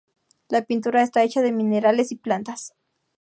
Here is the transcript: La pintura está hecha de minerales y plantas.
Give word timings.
La 0.49 0.63
pintura 0.63 1.03
está 1.03 1.21
hecha 1.21 1.43
de 1.43 1.51
minerales 1.51 2.11
y 2.11 2.15
plantas. 2.15 2.73